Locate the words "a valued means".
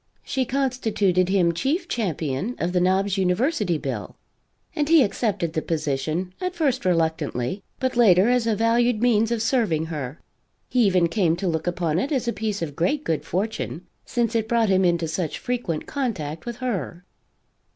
8.47-9.31